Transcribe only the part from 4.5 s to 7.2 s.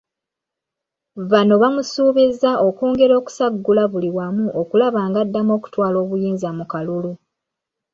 okulaba ng'addamu okutwala obuyinza mu kalulu.